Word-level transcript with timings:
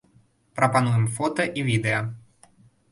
Прапануем 0.59 1.05
фота 1.19 1.47
і 1.61 1.67
відэа. 1.71 2.03